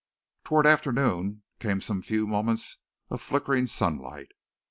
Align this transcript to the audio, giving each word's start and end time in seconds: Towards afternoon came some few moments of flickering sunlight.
Towards 0.43 0.67
afternoon 0.67 1.43
came 1.59 1.79
some 1.79 2.01
few 2.01 2.25
moments 2.25 2.77
of 3.11 3.21
flickering 3.21 3.67
sunlight. 3.67 4.31